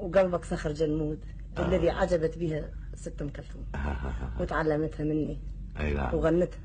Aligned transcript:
وقلبك 0.00 0.44
صخر 0.44 0.72
جلمود 0.72 1.18
آه. 1.58 1.68
الذي 1.68 1.90
عجبت 1.90 2.38
بها 2.38 2.70
ست 2.94 3.22
أم 3.22 3.28
كلثوم. 3.28 3.64
وتعلمتها 4.40 5.04
مني. 5.04 5.38
أي 5.80 5.94
نعم. 5.94 6.14
وغنتها. 6.14 6.58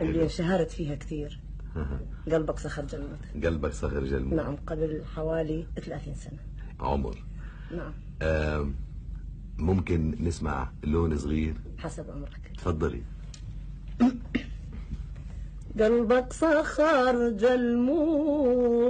اللي 0.00 0.22
انشهرت 0.22 0.70
فيها 0.70 0.94
كثير. 0.94 1.40
قلبك 2.32 2.58
صخر 2.58 2.84
جلمود 2.84 3.18
قلبك 3.44 3.72
صخر 3.72 4.04
جلمود 4.04 4.34
نعم 4.34 4.56
قبل 4.56 5.02
حوالي 5.14 5.66
30 5.76 6.14
سنة. 6.14 6.38
عمر. 6.80 7.24
نعم. 7.76 7.92
آه 8.22 8.70
ممكن 9.58 10.16
نسمع 10.20 10.70
لون 10.84 11.16
صغير؟ 11.16 11.54
حسب 11.78 12.10
أمرك 12.10 12.52
تفضلي. 12.58 13.02
قلبك 15.80 16.32
صخر 16.32 17.28
جلمود 17.30 18.80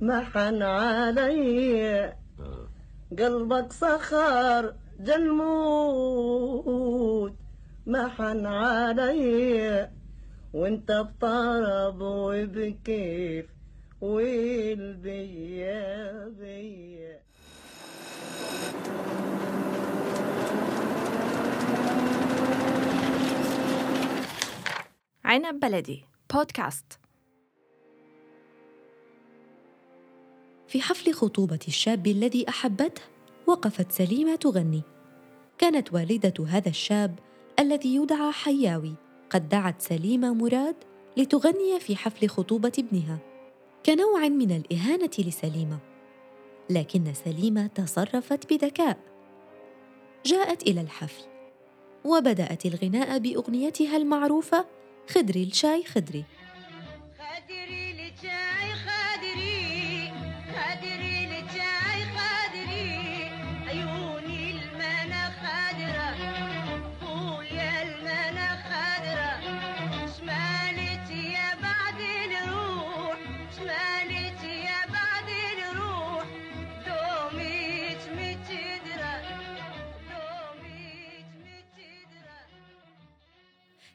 محن 0.00 0.62
علي. 0.62 1.84
آه. 1.88 2.27
قلبك 3.18 3.72
صخر 3.72 4.74
جلمود 5.00 6.16
محن 7.86 8.46
علي. 8.46 9.90
وانت 10.52 10.92
بطرب 10.92 12.00
وبكيف 12.00 13.46
والبيا 14.00 15.74
بيا 16.28 17.20
عنب 25.24 25.60
بلدي 25.60 26.04
بودكاست 26.34 26.97
في 30.68 30.82
حفل 30.82 31.12
خطوبة 31.12 31.58
الشاب 31.68 32.06
الذي 32.06 32.48
أحبته 32.48 33.02
وقفت 33.46 33.92
سليمة 33.92 34.34
تغني. 34.34 34.82
كانت 35.58 35.92
والدة 35.94 36.46
هذا 36.46 36.68
الشاب 36.68 37.18
الذي 37.58 37.94
يدعى 37.94 38.32
حياوي. 38.32 38.94
قد 39.30 39.48
دعت 39.48 39.82
سليمة 39.82 40.34
مراد 40.34 40.76
لتغني 41.16 41.80
في 41.80 41.96
حفل 41.96 42.28
خطوبة 42.28 42.72
ابنها. 42.78 43.18
كنوع 43.86 44.28
من 44.28 44.50
الإهانة 44.56 45.10
لسليمة. 45.18 45.78
لكن 46.70 47.14
سليمة 47.14 47.66
تصرفت 47.66 48.52
بذكاء 48.52 48.98
جاءت 50.26 50.62
إلى 50.62 50.80
الحفل. 50.80 51.22
وبدأت 52.04 52.66
الغناء 52.66 53.18
بأغنيتها 53.18 53.96
المعروفة 53.96 54.66
خدري 55.10 55.42
الشاي 55.42 55.84
خدري. 55.84 56.24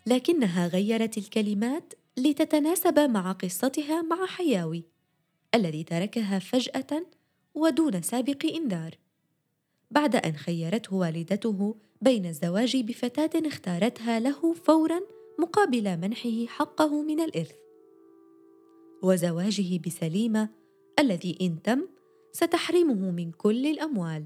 لكنها 0.05 0.67
غيرت 0.67 1.17
الكلمات 1.17 1.93
لتتناسب 2.17 2.99
مع 2.99 3.31
قصتها 3.31 4.01
مع 4.01 4.25
حياوي 4.25 4.83
الذي 5.55 5.83
تركها 5.83 6.39
فجأة 6.39 7.05
ودون 7.55 8.01
سابق 8.01 8.45
إنذار. 8.45 8.97
بعد 9.91 10.15
أن 10.15 10.33
خيرته 10.33 10.95
والدته 10.95 11.75
بين 12.01 12.25
الزواج 12.25 12.77
بفتاة 12.77 13.47
اختارتها 13.47 14.19
له 14.19 14.53
فورا 14.53 14.99
مقابل 15.39 15.97
منحه 15.97 16.45
حقه 16.45 17.01
من 17.01 17.19
الإرث. 17.19 17.55
وزواجه 19.03 19.79
بسليمة 19.85 20.49
الذي 20.99 21.37
إن 21.41 21.61
تم 21.61 21.87
ستحرمه 22.31 23.11
من 23.11 23.31
كل 23.31 23.65
الأموال. 23.65 24.25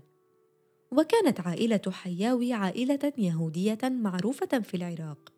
وكانت 0.92 1.40
عائلة 1.40 1.82
حياوي 1.88 2.54
عائلة 2.54 3.14
يهودية 3.18 3.80
معروفة 3.84 4.60
في 4.60 4.78
العراق. 4.78 5.37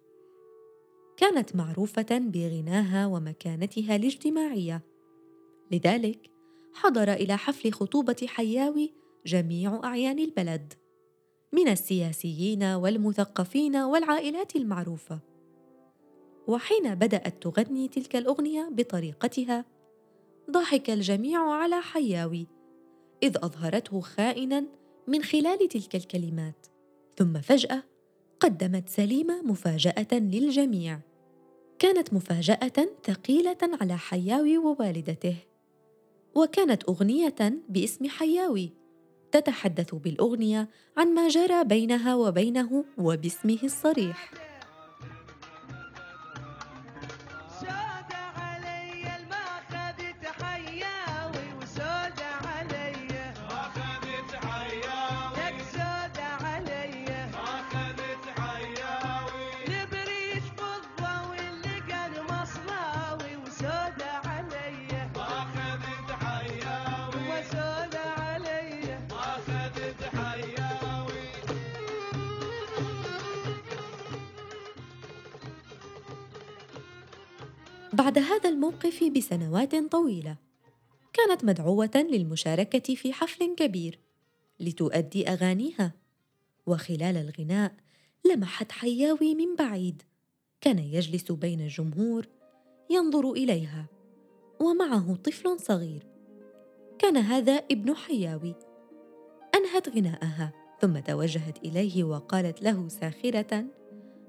كانت 1.19 1.55
معروفة 1.55 2.07
بغناها 2.11 3.05
ومكانتها 3.05 3.95
الاجتماعية. 3.95 4.81
لذلك 5.71 6.31
حضر 6.73 7.13
إلى 7.13 7.37
حفل 7.37 7.71
خطوبة 7.71 8.27
حياوي 8.27 8.93
جميع 9.25 9.81
أعيان 9.83 10.19
البلد 10.19 10.73
من 11.53 11.67
السياسيين 11.67 12.63
والمثقفين 12.63 13.75
والعائلات 13.75 14.55
المعروفة. 14.55 15.19
وحين 16.47 16.95
بدأت 16.95 17.43
تغني 17.43 17.87
تلك 17.87 18.15
الأغنية 18.15 18.69
بطريقتها 18.71 19.65
ضحك 20.51 20.89
الجميع 20.89 21.51
على 21.51 21.81
حياوي 21.81 22.47
إذ 23.23 23.37
أظهرته 23.37 24.01
خائنا 24.01 24.65
من 25.07 25.23
خلال 25.23 25.67
تلك 25.67 25.95
الكلمات. 25.95 26.67
ثم 27.17 27.41
فجأة 27.41 27.83
قدمت 28.39 28.89
سليمة 28.89 29.41
مفاجأة 29.41 30.07
للجميع. 30.11 31.08
كانت 31.79 32.13
مفاجأة 32.13 32.89
ثقيلة 33.03 33.57
على 33.81 33.97
حياوي 33.97 34.57
ووالدته. 34.57 35.35
وكانت 36.35 36.83
أغنية 36.83 37.35
باسم 37.69 38.09
حياوي 38.09 38.73
تتحدث 39.31 39.95
بالأغنية 39.95 40.69
عن 40.97 41.13
ما 41.13 41.27
جرى 41.27 41.63
بينها 41.63 42.15
وبينه 42.15 42.85
وباسمه 42.97 43.59
الصريح. 43.63 44.48
بعد 77.99 78.17
هذا 78.17 78.49
الموقف 78.49 79.03
بسنوات 79.03 79.75
طويلة. 79.75 80.35
كانت 81.13 81.45
مدعوة 81.45 81.91
للمشاركة 81.95 82.95
في 82.95 83.13
حفل 83.13 83.55
كبير 83.55 83.99
لتؤدي 84.59 85.29
أغانيها. 85.29 85.93
وخلال 86.67 87.17
الغناء 87.17 87.73
لمحت 88.25 88.71
حياوي 88.71 89.35
من 89.35 89.55
بعيد. 89.55 90.01
كان 90.61 90.79
يجلس 90.79 91.31
بين 91.31 91.61
الجمهور 91.61 92.27
ينظر 92.89 93.31
إليها. 93.31 93.85
ومعه 94.59 95.15
طفل 95.15 95.59
صغير. 95.59 96.07
كان 96.99 97.17
هذا 97.17 97.53
ابن 97.53 97.95
حياوي. 97.95 98.55
أنهت 99.55 99.89
غناءها. 99.89 100.53
ثم 100.81 100.99
توجهت 100.99 101.57
إليه 101.57 102.03
وقالت 102.03 102.61
له 102.61 102.87
ساخرة 102.87 103.65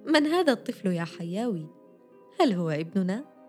من 0.06 0.26
هذا 0.26 0.52
الطفل 0.52 0.88
يا 0.88 1.04
حياوي؟ 1.04 1.66
هل 2.40 2.52
هو 2.52 2.70
ابننا؟ 2.70 3.39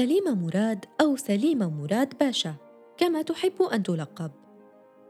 سليمة 0.00 0.34
مراد 0.34 0.84
أو 1.00 1.16
سليمة 1.16 1.70
مراد 1.70 2.18
باشا 2.18 2.54
كما 2.96 3.22
تحب 3.22 3.62
أن 3.62 3.82
تلقب. 3.82 4.30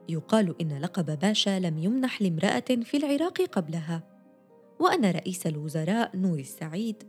يقال 0.09 0.55
إن 0.61 0.79
لقب 0.79 1.19
باشا 1.19 1.59
لم 1.59 1.79
يمنح 1.79 2.23
لامرأة 2.23 2.65
في 2.83 2.97
العراق 2.97 3.43
قبلها. 3.43 4.03
وأن 4.81 5.05
رئيس 5.05 5.47
الوزراء 5.47 6.17
نور 6.17 6.39
السعيد 6.39 7.03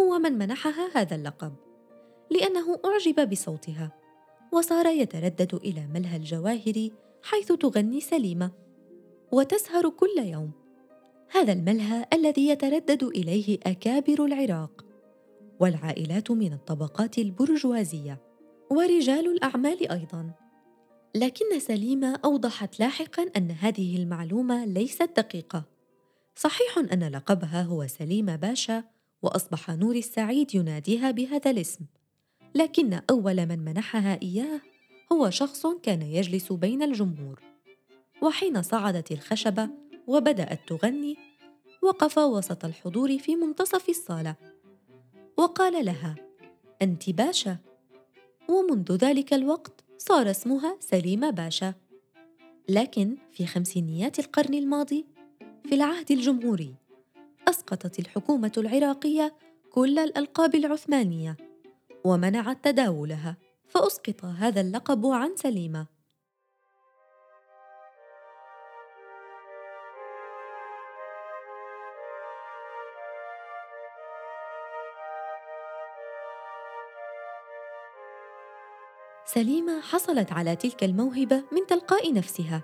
هو 0.00 0.18
من 0.18 0.32
منحها 0.32 0.88
هذا 0.94 1.16
اللقب 1.16 1.52
لأنه 2.30 2.80
أعجب 2.84 3.30
بصوتها 3.30 3.92
وصار 4.52 4.86
يتردد 4.86 5.54
إلى 5.54 5.86
ملهى 5.94 6.16
الجواهر 6.16 6.88
حيث 7.22 7.52
تغني 7.52 8.00
سليمة 8.00 8.50
وتسهر 9.32 9.88
كل 9.88 10.18
يوم. 10.18 10.50
هذا 11.30 11.52
الملهى 11.52 12.06
الذي 12.12 12.48
يتردد 12.48 13.04
إليه 13.04 13.58
أكابر 13.66 14.24
العراق. 14.24 14.87
والعائلات 15.60 16.30
من 16.30 16.52
الطبقات 16.52 17.18
البرجوازية. 17.18 18.18
ورجال 18.70 19.26
الأعمال 19.26 19.90
أيضا. 19.90 20.30
لكن 21.14 21.58
سليمة 21.58 22.20
أوضحت 22.24 22.80
لاحقا 22.80 23.26
أن 23.36 23.50
هذه 23.50 23.96
المعلومة 23.96 24.64
ليست 24.64 25.10
دقيقة. 25.16 25.64
صحيح 26.36 26.78
أن 26.92 27.04
لقبها 27.04 27.62
هو 27.62 27.86
سليمة 27.86 28.36
باشا 28.36 28.84
وأصبح 29.22 29.70
نور 29.70 29.96
السعيد 29.96 30.54
يناديها 30.54 31.10
بهذا 31.10 31.50
الاسم. 31.50 31.84
لكن 32.54 33.00
أول 33.10 33.46
من 33.46 33.58
منحها 33.58 34.18
إياه 34.22 34.60
هو 35.12 35.30
شخص 35.30 35.66
كان 35.66 36.02
يجلس 36.02 36.52
بين 36.52 36.82
الجمهور. 36.82 37.42
وحين 38.22 38.62
صعدت 38.62 39.12
الخشبة 39.12 39.70
وبدأت 40.06 40.60
تغني 40.68 41.16
وقف 41.82 42.18
وسط 42.18 42.64
الحضور 42.64 43.18
في 43.18 43.36
منتصف 43.36 43.88
الصالة. 43.88 44.36
وقال 45.38 45.84
لها 45.84 46.14
أنت 46.82 47.10
باشا. 47.10 47.56
ومنذ 48.48 48.92
ذلك 48.92 49.34
الوقت 49.34 49.84
صار 49.98 50.30
اسمها 50.30 50.76
سليمة 50.80 51.30
باشا. 51.30 51.74
لكن 52.68 53.16
في 53.32 53.46
خمسينيات 53.46 54.18
القرن 54.18 54.54
الماضي 54.54 55.06
في 55.64 55.74
العهد 55.74 56.10
الجمهوري 56.10 56.74
أسقطت 57.48 57.98
الحكومة 57.98 58.52
العراقية 58.56 59.34
كل 59.70 59.98
الألقاب 59.98 60.54
العثمانية 60.54 61.36
ومنعت 62.04 62.64
تداولها 62.64 63.36
فأسقط 63.68 64.24
هذا 64.24 64.60
اللقب 64.60 65.06
عن 65.06 65.36
سليمة. 65.36 65.97
سليمة 79.34 79.80
حصلت 79.80 80.32
على 80.32 80.56
تلك 80.56 80.84
الموهبة 80.84 81.44
من 81.52 81.66
تلقاء 81.68 82.12
نفسها. 82.12 82.62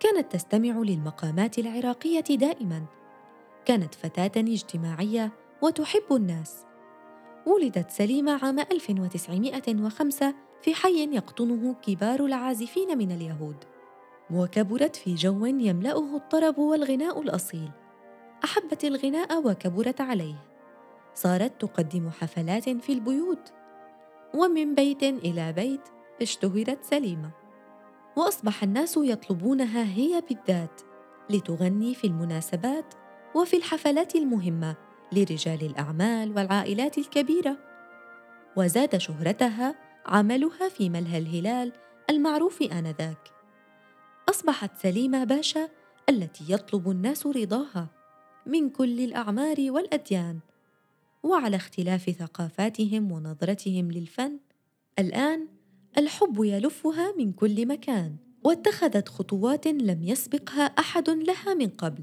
كانت 0.00 0.32
تستمع 0.32 0.78
للمقامات 0.78 1.58
العراقية 1.58 2.20
دائما. 2.20 2.84
كانت 3.64 3.94
فتاة 3.94 4.40
اجتماعية 4.40 5.32
وتحب 5.62 6.02
الناس. 6.12 6.64
ولدت 7.46 7.90
سليمة 7.90 8.44
عام 8.44 8.58
1905 8.58 10.34
في 10.62 10.74
حي 10.74 11.14
يقطنه 11.14 11.74
كبار 11.74 12.24
العازفين 12.24 12.98
من 12.98 13.12
اليهود. 13.12 13.64
وكبرت 14.30 14.96
في 14.96 15.14
جو 15.14 15.46
يملأه 15.46 16.16
الطرب 16.16 16.58
والغناء 16.58 17.20
الأصيل. 17.20 17.70
أحبت 18.44 18.84
الغناء 18.84 19.46
وكبرت 19.46 20.00
عليه. 20.00 20.44
صارت 21.14 21.60
تقدم 21.60 22.10
حفلات 22.10 22.68
في 22.68 22.92
البيوت 22.92 23.52
ومن 24.34 24.74
بيت 24.74 25.02
إلى 25.02 25.52
بيت 25.52 25.88
اشتهرت 26.22 26.84
سليمة. 26.84 27.30
وأصبح 28.16 28.62
الناس 28.62 28.96
يطلبونها 28.96 29.84
هي 29.84 30.22
بالذات 30.28 30.80
لتغني 31.30 31.94
في 31.94 32.06
المناسبات 32.06 32.94
وفي 33.34 33.56
الحفلات 33.56 34.14
المهمة 34.14 34.76
لرجال 35.12 35.62
الأعمال 35.62 36.36
والعائلات 36.36 36.98
الكبيرة. 36.98 37.56
وزاد 38.56 38.96
شهرتها 38.96 39.74
عملها 40.06 40.68
في 40.68 40.90
ملهى 40.90 41.18
الهلال 41.18 41.72
المعروف 42.10 42.62
آنذاك. 42.62 43.30
أصبحت 44.28 44.76
سليمة 44.76 45.24
باشا 45.24 45.68
التي 46.08 46.52
يطلب 46.52 46.90
الناس 46.90 47.26
رضاها 47.26 47.88
من 48.46 48.70
كل 48.70 49.00
الأعمار 49.00 49.56
والأديان. 49.60 50.38
وعلى 51.22 51.56
اختلاف 51.56 52.10
ثقافاتهم 52.10 53.12
ونظرتهم 53.12 53.92
للفن 53.92 54.38
الآن 54.98 55.48
الحب 55.98 56.44
يلفها 56.44 57.14
من 57.18 57.32
كل 57.32 57.66
مكان 57.68 58.16
واتخذت 58.44 59.08
خطوات 59.08 59.66
لم 59.66 60.02
يسبقها 60.02 60.62
أحد 60.62 61.10
لها 61.10 61.54
من 61.54 61.68
قبل. 61.68 62.02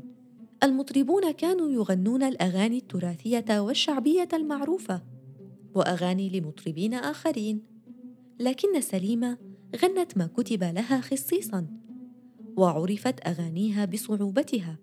المطربون 0.64 1.32
كانوا 1.32 1.70
يغنون 1.70 2.24
الأغاني 2.24 2.78
التراثية 2.78 3.60
والشعبية 3.60 4.28
المعروفة 4.34 5.04
وأغاني 5.76 6.30
لمطربين 6.30 6.94
آخرين. 6.94 7.64
لكن 8.40 8.82
سليمة 8.82 9.38
غنت 9.84 10.18
ما 10.18 10.28
كتب 10.28 10.64
لها 10.64 11.02
خصيصا 11.02 11.68
وعرفت 12.58 13.28
أغانيها 13.28 13.86
بصعوبتها. 13.86 14.78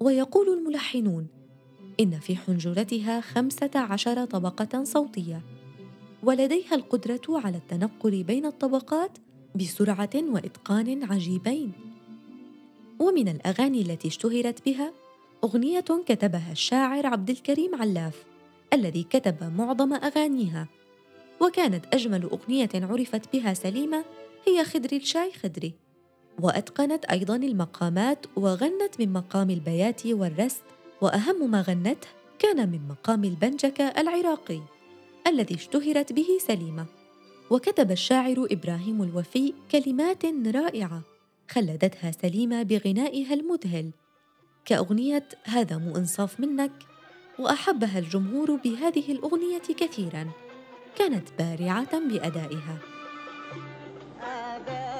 ويقول 0.00 0.58
الملحنون 0.58 1.26
إن 2.00 2.18
في 2.18 2.36
حنجرتها 2.36 3.20
خمسة 3.20 3.70
عشر 3.74 4.24
طبقة 4.24 4.84
صوتية 4.84 5.40
ولديها 6.22 6.74
القدرة 6.74 7.20
على 7.28 7.56
التنقل 7.56 8.22
بين 8.22 8.46
الطبقات 8.46 9.18
بسرعة 9.54 10.10
وإتقان 10.14 11.04
عجيبين. 11.04 11.72
ومن 12.98 13.28
الأغاني 13.28 13.80
التي 13.80 14.08
اشتهرت 14.08 14.66
بها 14.66 14.92
أغنية 15.44 15.84
كتبها 16.06 16.52
الشاعر 16.52 17.06
عبد 17.06 17.30
الكريم 17.30 17.74
علاف 17.74 18.24
الذي 18.72 19.02
كتب 19.02 19.52
معظم 19.58 19.92
أغانيها. 19.92 20.68
وكانت 21.40 21.94
أجمل 21.94 22.22
أغنية 22.22 22.70
عرفت 22.74 23.32
بها 23.32 23.54
سليمة 23.54 24.04
هي 24.46 24.64
خدري 24.64 24.96
الشاي 24.96 25.32
خدري 25.32 25.74
وأتقنت 26.42 27.04
أيضا 27.04 27.36
المقامات 27.36 28.26
وغنت 28.36 29.00
من 29.00 29.12
مقام 29.12 29.50
البيات 29.50 30.06
والرست 30.06 30.62
وأهم 31.00 31.50
ما 31.50 31.60
غنته 31.62 32.08
كان 32.38 32.68
من 32.68 32.88
مقام 32.88 33.24
البنجكه 33.24 33.84
العراقي 33.84 34.60
الذي 35.26 35.54
اشتهرت 35.54 36.12
به 36.12 36.26
سليمة. 36.40 36.86
وكتب 37.50 37.90
الشاعر 37.90 38.46
إبراهيم 38.50 39.02
الوفي 39.02 39.54
كلمات 39.70 40.24
رائعة 40.46 41.02
خلدتها 41.50 42.10
سليمة 42.10 42.62
بغنائها 42.62 43.34
المذهل. 43.34 43.90
كأغنية 44.64 45.28
هذا 45.44 45.78
مو 45.78 45.96
إنصاف 45.96 46.40
منك 46.40 46.72
وأحبها 47.38 47.98
الجمهور 47.98 48.56
بهذه 48.56 49.12
الأغنية 49.12 49.58
كثيرا. 49.58 50.30
كانت 50.98 51.28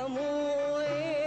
مو 0.08 0.76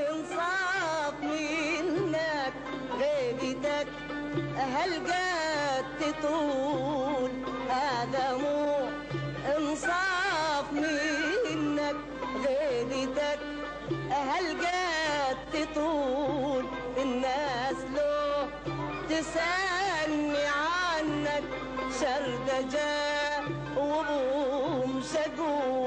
إنصاف 0.10 1.24
منك 1.24 2.54
غيبتك 3.00 4.09
هالقد 4.58 5.86
تطول. 6.00 7.32
هذا 7.70 8.38
مو 8.42 8.90
إنصاف 9.58 10.66
منك 10.74 11.96
غيبتك 12.46 13.40
هالقد 14.12 15.38
تطول. 15.54 16.66
الناس 16.98 17.76
لو 17.96 18.48
تسألني 19.10 20.46
عنك 20.46 21.44
شردجة 22.00 23.44
وبوم 23.78 25.04
شقول. 25.14 25.79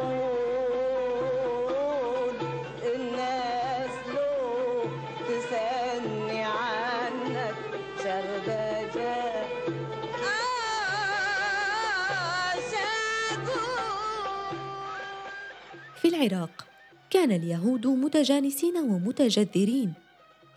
العراق. 16.14 16.66
كان 17.10 17.32
اليهود 17.32 17.86
متجانسين 17.86 18.76
ومتجذرين. 18.76 19.92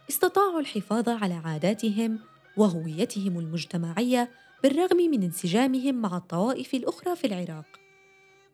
استطاعوا 0.09 0.59
الحفاظ 0.59 1.09
على 1.09 1.33
عاداتهم 1.33 2.19
وهويتهم 2.57 3.39
المجتمعية 3.39 4.31
بالرغم 4.63 4.97
من 4.97 5.23
انسجامهم 5.23 5.95
مع 5.95 6.17
الطوائف 6.17 6.73
الأخرى 6.73 7.15
في 7.15 7.27
العراق. 7.27 7.65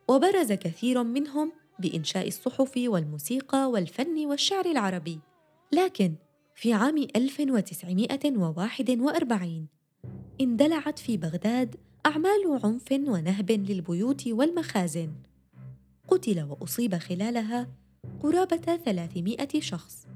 وبرز 0.08 0.52
كثير 0.52 1.04
منهم 1.04 1.52
بإنشاء 1.80 2.28
الصحف 2.28 2.72
والموسيقى 2.78 3.70
والفن 3.70 4.26
والشعر 4.26 4.66
العربي. 4.66 5.20
لكن 5.72 6.14
في 6.56 6.74
عام 6.74 7.08
1941 7.16 9.68
اندلعت 10.42 11.00
في 11.00 11.18
بغداد 11.18 11.76
أعمال 12.06 12.60
عنف 12.64 12.92
ونهب 12.92 13.52
للبيوت 13.52 14.28
والمخازن. 14.28 15.31
قتل 16.08 16.42
وأصيب 16.42 16.96
خلالها 16.96 17.68
قرابة 18.24 18.58
300 18.58 19.38
شخص. 19.60 20.08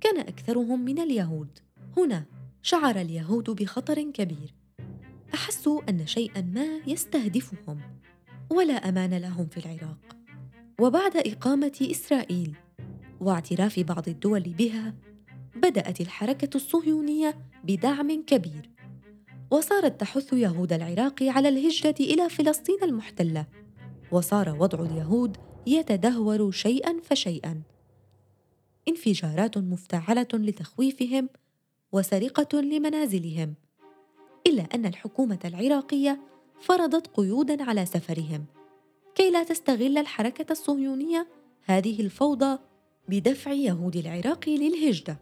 كان 0.00 0.18
أكثرهم 0.18 0.84
من 0.84 0.98
اليهود. 0.98 1.58
هنا 1.96 2.24
شعر 2.62 3.00
اليهود 3.00 3.50
بخطر 3.50 4.10
كبير. 4.10 4.54
أحسوا 5.34 5.80
أن 5.88 6.06
شيئا 6.06 6.40
ما 6.40 6.80
يستهدفهم 6.86 7.80
ولا 8.50 8.74
أمان 8.74 9.14
لهم 9.14 9.46
في 9.46 9.56
العراق. 9.56 10.16
وبعد 10.80 11.16
إقامة 11.16 11.88
إسرائيل 11.90 12.56
واعتراف 13.20 13.80
بعض 13.80 14.08
الدول 14.08 14.40
بها 14.40 14.94
بدأت 15.56 16.00
الحركة 16.00 16.56
الصهيونية 16.56 17.38
بدعم 17.64 18.22
كبير. 18.26 18.70
وصارت 19.50 20.00
تحث 20.00 20.32
يهود 20.32 20.72
العراق 20.72 21.22
على 21.22 21.48
الهجرة 21.48 21.94
إلى 22.00 22.28
فلسطين 22.28 22.78
المحتلة. 22.82 23.46
وصار 24.12 24.56
وضع 24.60 24.84
اليهود 24.84 25.36
يتدهور 25.66 26.50
شيئا 26.50 27.00
فشيئا. 27.02 27.62
انفجارات 28.88 29.58
مفتعلة 29.58 30.28
لتخويفهم 30.34 31.28
وسرقة 31.92 32.60
لمنازلهم 32.60 33.54
إلا 34.46 34.62
أن 34.62 34.86
الحكومة 34.86 35.38
العراقية 35.44 36.20
فرضت 36.60 37.06
قيوداً 37.06 37.62
على 37.62 37.86
سفرهم. 37.86 38.44
كي 39.14 39.30
لا 39.30 39.42
تستغل 39.42 39.98
الحركة 39.98 40.52
الصهيونية 40.52 41.28
هذه 41.64 42.00
الفوضى 42.00 42.58
بدفع 43.08 43.52
يهود 43.52 43.96
العراق 43.96 44.48
للهجرة. 44.48 45.16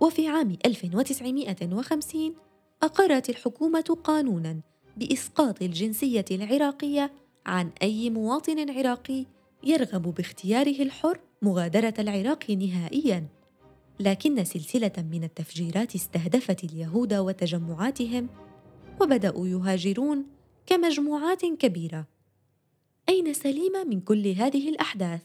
وفي 0.00 0.28
عام 0.28 0.56
1950 0.66 2.34
أقرت 2.82 3.30
الحكومة 3.30 3.98
قانوناً 4.04 4.60
بإسقاط 4.96 5.62
الجنسية 5.62 6.24
العراقية 6.30 7.25
عن 7.46 7.70
أي 7.82 8.10
مواطن 8.10 8.70
عراقي 8.70 9.26
يرغب 9.64 10.14
باختياره 10.14 10.82
الحر 10.82 11.20
مغادرة 11.42 11.94
العراق 11.98 12.50
نهائياً 12.50 13.36
لكن 14.00 14.44
سلسلة 14.44 14.92
من 14.98 15.24
التفجيرات 15.24 15.94
استهدفت 15.94 16.64
اليهود 16.64 17.14
وتجمعاتهم 17.14 18.28
وبدأوا 19.00 19.48
يهاجرون 19.48 20.26
كمجموعات 20.66 21.44
كبيرة 21.44 22.06
أين 23.08 23.34
سليمة 23.34 23.84
من 23.84 24.00
كل 24.00 24.26
هذه 24.28 24.68
الأحداث؟ 24.68 25.22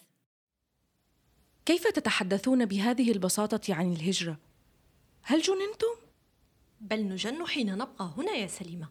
كيف 1.65 1.87
تتحدثون 1.87 2.65
بهذه 2.65 3.11
البساطة 3.11 3.73
عن 3.73 3.93
الهجرة؟ 3.93 4.37
هل 5.21 5.41
جننتم؟ 5.41 5.95
بل 6.81 7.07
نجن 7.07 7.45
حين 7.45 7.77
نبقى 7.77 8.13
هنا 8.17 8.31
يا 8.31 8.47
سليمة 8.47 8.89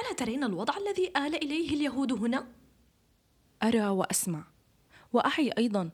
ألا 0.00 0.12
ترين 0.16 0.44
الوضع 0.44 0.76
الذي 0.76 1.08
آل 1.08 1.34
إليه 1.34 1.70
اليهود 1.70 2.12
هنا؟ 2.12 2.46
أرى 3.62 3.88
وأسمع. 3.88 4.44
وأعي 5.12 5.50
أيضا. 5.58 5.90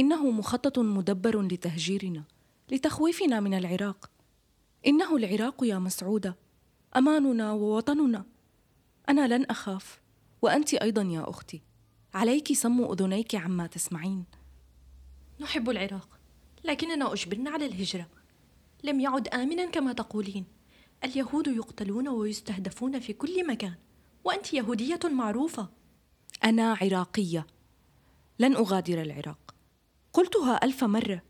إنه 0.00 0.30
مخطط 0.30 0.78
مدبر 0.78 1.42
لتهجيرنا 1.42 2.24
لتخويفنا 2.70 3.40
من 3.40 3.54
العراق. 3.54 4.10
إنه 4.86 5.16
العراق 5.16 5.64
يا 5.64 5.78
مسعودة 5.78 6.36
أماننا 6.96 7.52
ووطننا. 7.52 8.24
أنا 9.08 9.36
لن 9.36 9.44
أخاف 9.44 10.00
وأنت 10.42 10.74
أيضا 10.74 11.02
يا 11.02 11.30
أختي. 11.30 11.62
عليك 12.14 12.52
صم 12.52 12.82
أذنيك 12.84 13.34
عما 13.34 13.66
تسمعين. 13.66 14.24
نحب 15.40 15.70
العراق 15.70 16.18
لكننا 16.64 17.12
أجبرنا 17.12 17.50
على 17.50 17.66
الهجرة. 17.66 18.06
لم 18.84 19.00
يعد 19.00 19.28
آمنا 19.28 19.66
كما 19.66 19.92
تقولين. 19.92 20.44
اليهود 21.04 21.46
يقتلون 21.46 22.08
ويستهدفون 22.08 23.00
في 23.00 23.12
كل 23.12 23.46
مكان. 23.46 23.74
وأنت 24.24 24.54
يهودية 24.54 25.00
معروفة. 25.04 25.68
أنا 26.44 26.76
عراقية. 26.80 27.46
لن 28.38 28.56
أغادر 28.56 29.02
العراق. 29.02 29.54
قلتها 30.12 30.64
ألف 30.64 30.84
مرة 30.84 31.22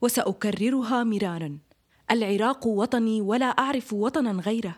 وسأكررها 0.00 1.04
مرارا. 1.04 1.58
العراق 2.10 2.66
وطني 2.66 3.20
ولا 3.20 3.46
أعرف 3.46 3.92
وطنا 3.92 4.30
غيره. 4.30 4.76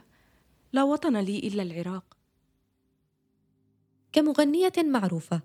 لا 0.72 0.82
وطن 0.82 1.16
لي 1.16 1.38
إلا 1.38 1.62
العراق. 1.62 2.16
كمغنية 4.12 4.72
معروفة 4.78 5.40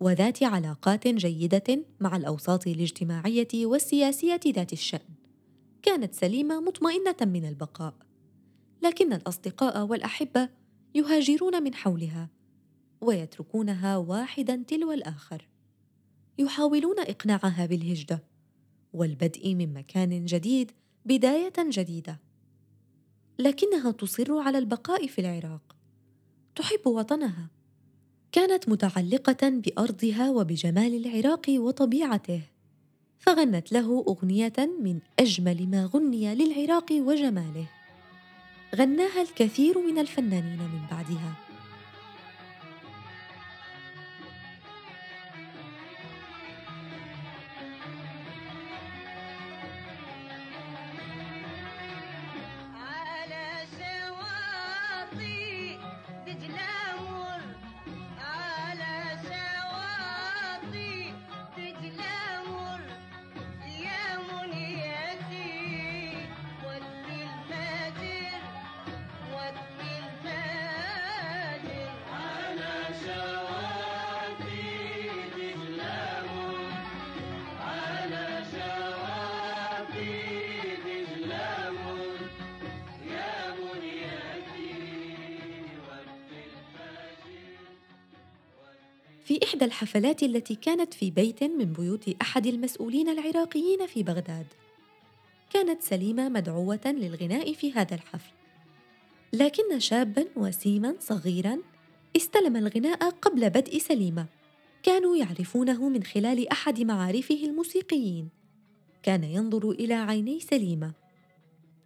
وذات 0.00 0.42
علاقات 0.42 1.08
جيدة 1.08 1.84
مع 2.00 2.16
الأوساط 2.16 2.66
الاجتماعية 2.66 3.48
والسياسية 3.54 4.40
ذات 4.46 4.72
الشأن. 4.72 5.14
كانت 5.82 6.14
سليمة 6.14 6.60
مطمئنة 6.60 7.16
من 7.20 7.48
البقاء. 7.48 7.94
لكن 8.82 9.12
الأصدقاء 9.12 9.86
والأحبة 9.86 10.48
يهاجرون 10.94 11.62
من 11.62 11.74
حولها. 11.74 12.33
ويتركونها 13.06 13.96
واحدا 13.96 14.64
تلو 14.68 14.92
الآخر. 14.92 15.48
يحاولون 16.38 17.00
إقناعها 17.00 17.66
بالهجرة 17.66 18.20
والبدء 18.92 19.54
من 19.54 19.74
مكان 19.74 20.24
جديد 20.24 20.72
بداية 21.04 21.52
جديدة. 21.58 22.20
لكنها 23.38 23.90
تصر 23.90 24.38
على 24.38 24.58
البقاء 24.58 25.06
في 25.06 25.20
العراق. 25.20 25.76
تحب 26.54 26.86
وطنها. 26.86 27.50
كانت 28.32 28.68
متعلقة 28.68 29.48
بأرضها 29.48 30.30
وبجمال 30.30 31.06
العراق 31.06 31.46
وطبيعته. 31.48 32.42
فغنت 33.18 33.72
له 33.72 34.04
أغنية 34.08 34.52
من 34.82 34.98
أجمل 35.18 35.68
ما 35.68 35.90
غني 35.94 36.34
للعراق 36.34 36.92
وجماله. 36.92 37.66
غناها 38.74 39.22
الكثير 39.22 39.78
من 39.78 39.98
الفنانين 39.98 40.58
من 40.58 40.86
بعدها. 40.90 41.53
في 89.24 89.40
إحدى 89.44 89.64
الحفلات 89.64 90.22
التي 90.22 90.54
كانت 90.54 90.94
في 90.94 91.10
بيت 91.10 91.44
من 91.44 91.64
بيوت 91.64 92.16
أحد 92.22 92.46
المسؤولين 92.46 93.08
العراقيين 93.08 93.86
في 93.86 94.02
بغداد. 94.02 94.46
كانت 95.50 95.82
سليمة 95.82 96.28
مدعوة 96.28 96.80
للغناء 96.86 97.52
في 97.52 97.72
هذا 97.72 97.94
الحفل. 97.94 98.32
لكن 99.32 99.78
شابا 99.78 100.24
وسيما 100.36 100.94
صغيرا 101.00 101.58
استلم 102.16 102.56
الغناء 102.56 103.10
قبل 103.10 103.50
بدء 103.50 103.78
سليمة. 103.78 104.26
كانوا 104.82 105.16
يعرفونه 105.16 105.88
من 105.88 106.02
خلال 106.02 106.48
أحد 106.48 106.80
معارفه 106.80 107.44
الموسيقيين. 107.44 108.28
كان 109.02 109.24
ينظر 109.24 109.70
إلى 109.70 109.94
عيني 109.94 110.40
سليمة. 110.40 110.92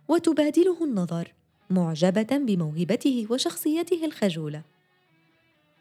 وتبادله 0.08 0.84
النظر 0.84 1.32
معجبة 1.70 2.38
بموهبته 2.38 3.26
وشخصيته 3.30 4.04
الخجولة. 4.04 4.62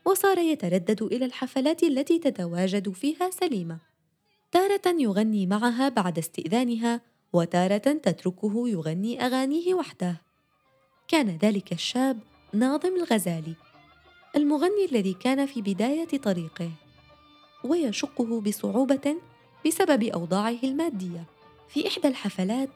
وصار 0.07 0.37
يتردد 0.37 1.01
إلى 1.01 1.25
الحفلات 1.25 1.83
التي 1.83 2.19
تتواجد 2.19 2.91
فيها 2.91 3.29
سليمة. 3.29 3.77
تارة 4.51 4.81
يغني 4.99 5.45
معها 5.45 5.89
بعد 5.89 6.17
استئذانها 6.17 7.01
وتارة 7.33 7.77
تتركه 7.77 8.69
يغني 8.69 9.25
أغانيه 9.25 9.73
وحده. 9.73 10.21
كان 11.07 11.37
ذلك 11.41 11.71
الشاب 11.71 12.19
ناظم 12.53 12.95
الغزالي 12.95 13.53
المغني 14.35 14.85
الذي 14.91 15.13
كان 15.13 15.45
في 15.45 15.61
بداية 15.61 16.17
طريقه 16.23 16.71
ويشقه 17.63 18.41
بصعوبة 18.41 19.15
بسبب 19.65 20.03
أوضاعه 20.03 20.59
المادية. 20.63 21.23
في 21.69 21.87
إحدى 21.87 22.07
الحفلات 22.07 22.69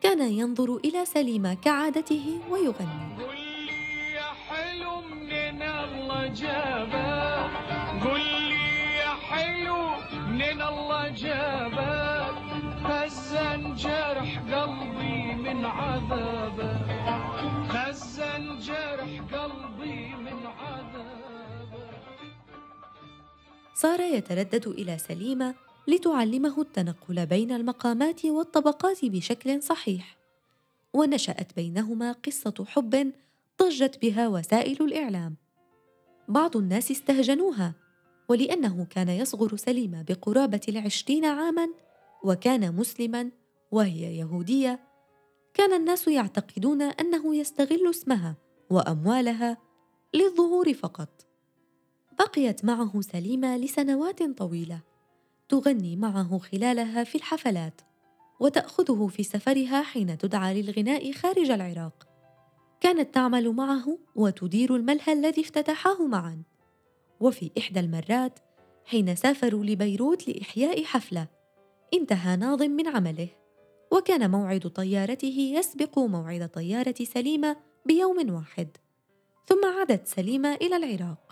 كان 0.00 0.32
ينظر 0.32 0.76
إلى 0.76 1.04
سليمة 1.04 1.54
كعادته 1.54 2.40
ويغني. 2.50 3.25
جابك 6.28 7.50
قول 8.04 8.20
لي 8.20 8.96
يا 8.98 9.14
حلو 9.28 9.82
منين 10.28 10.62
الله 10.62 11.08
جابك 11.08 12.34
خزن 12.84 13.74
جرح 13.74 14.38
قلبي 14.52 15.34
من 15.34 15.64
عذابك 15.64 16.86
خزن 17.68 18.58
جرح 18.58 19.10
قلبي 19.32 20.14
من 20.14 20.46
عذابك 20.46 21.16
صار 23.74 24.00
يتردد 24.00 24.66
إلى 24.66 24.98
سليمة 24.98 25.54
لتعلمه 25.88 26.60
التنقل 26.60 27.26
بين 27.26 27.52
المقامات 27.52 28.24
والطبقات 28.24 29.04
بشكل 29.04 29.62
صحيح. 29.62 30.16
ونشأت 30.92 31.56
بينهما 31.56 32.12
قصة 32.12 32.64
حب 32.68 33.12
ضجت 33.62 34.02
بها 34.02 34.28
وسائل 34.28 34.82
الإعلام. 34.82 35.36
بعض 36.28 36.56
الناس 36.56 36.90
استهجنوها 36.90 37.74
ولأنه 38.28 38.86
كان 38.90 39.08
يصغر 39.08 39.56
سليمة 39.56 40.02
بقرابة 40.02 40.60
العشرين 40.68 41.24
عاما 41.24 41.68
وكان 42.24 42.76
مسلما 42.76 43.30
وهي 43.70 44.18
يهودية. 44.18 44.80
كان 45.54 45.72
الناس 45.72 46.08
يعتقدون 46.08 46.82
أنه 46.82 47.36
يستغل 47.36 47.90
اسمها 47.90 48.36
وأموالها 48.70 49.56
للظهور 50.14 50.72
فقط. 50.72 51.26
بقيت 52.18 52.64
معه 52.64 53.00
سليمة 53.00 53.56
لسنوات 53.56 54.22
طويلة 54.22 54.80
تغني 55.48 55.96
معه 55.96 56.38
خلالها 56.38 57.04
في 57.04 57.14
الحفلات 57.14 57.80
وتأخذه 58.40 59.06
في 59.06 59.22
سفرها 59.22 59.82
حين 59.82 60.18
تدعى 60.18 60.62
للغناء 60.62 61.12
خارج 61.12 61.50
العراق. 61.50 62.15
كانت 62.80 63.14
تعمل 63.14 63.48
معه 63.52 63.98
وتدير 64.14 64.76
الملهى 64.76 65.12
الذي 65.12 65.42
افتتحاه 65.42 66.06
معا. 66.06 66.42
وفي 67.20 67.50
إحدى 67.58 67.80
المرات 67.80 68.38
حين 68.84 69.14
سافروا 69.14 69.64
لبيروت 69.64 70.28
لإحياء 70.28 70.84
حفلة 70.84 71.28
انتهى 71.94 72.36
ناظم 72.36 72.70
من 72.70 72.88
عمله 72.88 73.28
وكان 73.92 74.30
موعد 74.30 74.60
طيارته 74.60 75.54
يسبق 75.58 75.98
موعد 75.98 76.48
طيارة 76.48 76.94
سليمة 77.02 77.56
بيوم 77.86 78.34
واحد 78.34 78.68
ثم 79.46 79.64
عادت 79.78 80.06
سليمة 80.06 80.54
إلى 80.54 80.76
العراق. 80.76 81.25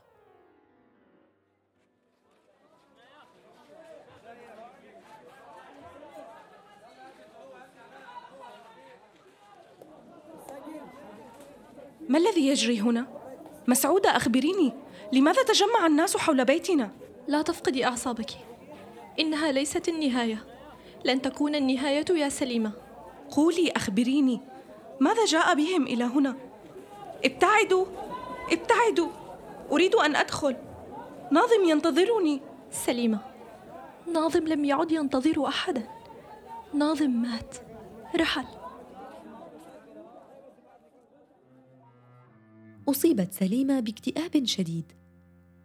ما 12.15 12.21
الذي 12.21 12.49
يجري 12.49 12.81
هنا؟ 12.81 13.07
مسعودة 13.67 14.17
أخبريني. 14.17 14.73
لماذا 15.13 15.43
تجمع 15.43 15.87
الناس 15.87 16.17
حول 16.17 16.45
بيتنا؟ 16.45 16.91
لا 17.29 17.43
تفقدي 17.43 17.85
أعصابك. 17.85 18.31
إنها 19.21 19.53
ليست 19.53 19.89
النهاية. 19.89 20.45
لن 21.05 21.23
تكون 21.23 21.55
النهاية 21.55 22.05
يا 22.11 22.29
سليمة. 22.29 22.73
قولي 23.31 23.73
أخبريني. 23.77 24.41
ماذا 25.01 25.25
جاء 25.25 25.55
بهم 25.55 25.83
إلى 25.87 26.05
هنا؟ 26.05 26.37
ابتعدوا 27.25 27.87
ابتعدوا. 28.53 29.09
أريد 29.73 29.95
أن 29.95 30.17
أدخل. 30.17 30.57
ناظم 31.31 31.65
ينتظرني. 31.65 32.41
سليمة 32.71 33.19
ناظم 34.13 34.45
لم 34.49 34.65
يعد 34.65 34.93
ينتظر 34.93 35.47
أحدا. 35.47 35.83
ناظم 36.75 37.11
مات. 37.11 37.57
رحل. 38.17 38.45
أصيبت 42.89 43.33
سليمة 43.33 43.81
باكتئاب 43.81 44.45
شديد. 44.45 44.93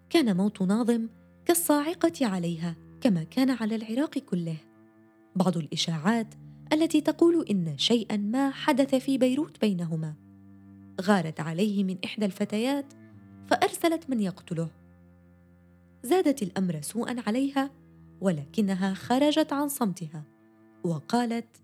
كان 0.09 0.37
موت 0.37 0.61
ناظم 0.61 1.07
كالصاعقة 1.45 2.25
عليها 2.25 2.75
كما 3.01 3.23
كان 3.23 3.49
على 3.49 3.75
العراق 3.75 4.17
كله. 4.17 4.57
بعض 5.35 5.57
الإشاعات 5.57 6.35
التي 6.73 7.01
تقول 7.01 7.45
إن 7.49 7.77
شيئا 7.77 8.17
ما 8.17 8.49
حدث 8.49 8.95
في 8.95 9.17
بيروت 9.17 9.61
بينهما. 9.61 10.13
غارت 11.01 11.39
عليه 11.39 11.83
من 11.83 11.97
إحدى 12.05 12.25
الفتيات 12.25 12.93
فأرسلت 13.47 14.09
من 14.09 14.19
يقتله. 14.19 14.69
زادت 16.03 16.41
الأمر 16.41 16.81
سوءا 16.81 17.15
عليها 17.27 17.71
ولكنها 18.21 18.93
خرجت 18.93 19.53
عن 19.53 19.67
صمتها. 19.67 20.23
وقالت 20.83 21.57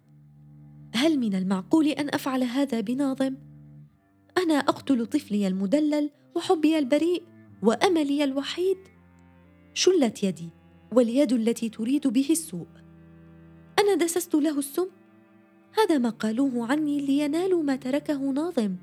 هل 0.96 1.20
من 1.20 1.36
المعقول 1.36 1.88
أن 1.88 2.10
أفعل 2.14 2.44
هذا 2.44 2.82
بناظم؟ 2.82 3.36
أنا 4.38 4.54
أقتل 4.54 5.06
طفلي 5.06 5.48
المدلل 5.48 6.10
وحبي 6.36 6.80
البريء 6.80 7.24
وأملي 7.62 8.24
الوحيد. 8.24 8.78
شلت 9.74 10.24
يدي 10.24 10.50
واليد 10.92 11.34
التي 11.34 11.70
تريد 11.70 12.08
به 12.08 12.28
السوء. 12.30 12.68
أنا 13.80 13.96
دسست 13.96 14.36
له 14.36 14.60
السم. 14.60 14.88
هذا 15.78 15.98
ما 15.98 16.10
قالوه 16.10 16.72
عني 16.72 17.02
لينالوا 17.02 17.64
ما 17.64 17.76
تركه 17.76 18.18
ناظم. 18.18 18.76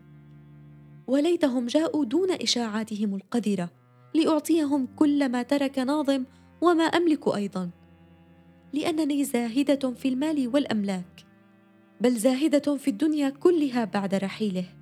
وليتهم 1.07 1.67
جاءوا 1.67 2.05
دون 2.05 2.31
إشاعاتهم 2.31 3.15
القذرة 3.15 3.71
لأعطيهم 4.15 4.87
كل 4.97 5.29
ما 5.29 5.43
ترك 5.43 5.79
ناظم 5.79 6.25
وما 6.61 6.85
أملك 6.85 7.29
أيضا. 7.29 7.71
لأنني 8.73 9.25
زاهدة 9.25 9.91
في 9.91 10.09
المال 10.09 10.49
والأملاك 10.55 11.25
بل 12.01 12.17
زاهدة 12.17 12.77
في 12.77 12.89
الدنيا 12.89 13.31
كلها 13.31 13.85
بعد 13.85 14.15
رحيله. 14.15 14.82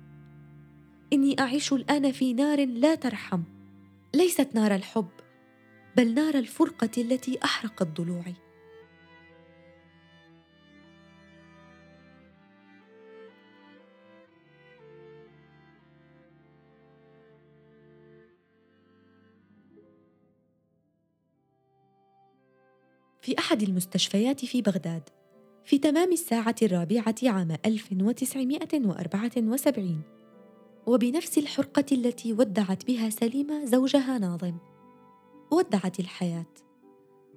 إني 1.13 1.35
أعيش 1.39 1.73
الآن 1.73 2.11
في 2.11 2.33
نار 2.33 2.65
لا 2.65 2.95
ترحم. 2.95 3.41
ليست 4.15 4.55
نار 4.55 4.75
الحب 4.75 5.09
بل 5.97 6.13
نار 6.13 6.35
الفرقة 6.35 6.89
التي 6.97 7.39
احرقت 7.43 7.87
ضلوعي 7.87 8.35
في 23.21 23.39
أحد 23.39 23.63
المستشفيات 23.63 24.45
في 24.45 24.61
بغداد 24.61 25.09
في 25.65 25.77
تمام 25.77 26.11
الساعة 26.11 26.55
الرابعة 26.61 27.15
عام 27.23 27.57
1974 27.65 30.20
وبنفس 30.87 31.37
الحرقة 31.37 31.85
التي 31.91 32.33
ودعت 32.33 32.85
بها 32.85 33.09
سليمة 33.09 33.65
زوجها 33.65 34.17
ناظم. 34.17 34.57
ودعت 35.51 35.99
الحياة. 35.99 36.53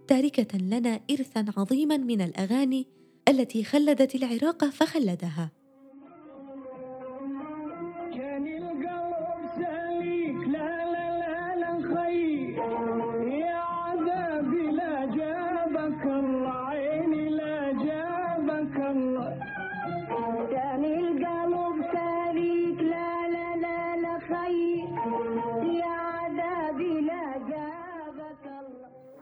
تاركة 0.09 0.59
لنا 0.59 1.01
إرثا 1.11 1.47
عظيما 1.57 1.97
من 1.97 2.21
الأغاني 2.21 2.87
التي 3.29 3.65
خلدت 3.65 4.15
العراق 4.15 4.65
فخلدها. 4.65 5.51